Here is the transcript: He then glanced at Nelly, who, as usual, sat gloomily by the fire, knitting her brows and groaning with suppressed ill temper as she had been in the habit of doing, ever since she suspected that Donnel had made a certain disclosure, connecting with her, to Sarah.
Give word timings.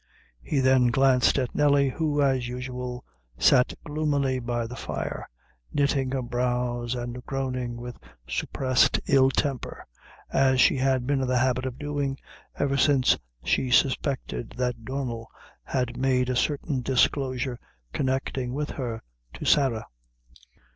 He 0.41 0.61
then 0.61 0.87
glanced 0.87 1.37
at 1.37 1.53
Nelly, 1.53 1.89
who, 1.89 2.23
as 2.23 2.47
usual, 2.47 3.05
sat 3.37 3.75
gloomily 3.83 4.39
by 4.39 4.65
the 4.65 4.75
fire, 4.75 5.29
knitting 5.71 6.09
her 6.13 6.23
brows 6.23 6.95
and 6.95 7.23
groaning 7.27 7.77
with 7.77 7.99
suppressed 8.27 8.99
ill 9.07 9.29
temper 9.29 9.85
as 10.31 10.59
she 10.59 10.77
had 10.77 11.05
been 11.05 11.21
in 11.21 11.27
the 11.27 11.37
habit 11.37 11.67
of 11.67 11.77
doing, 11.77 12.17
ever 12.57 12.77
since 12.77 13.15
she 13.43 13.69
suspected 13.69 14.55
that 14.57 14.85
Donnel 14.85 15.27
had 15.65 15.95
made 15.97 16.31
a 16.31 16.35
certain 16.35 16.81
disclosure, 16.81 17.59
connecting 17.93 18.53
with 18.55 18.71
her, 18.71 19.03
to 19.35 19.45
Sarah. 19.45 19.85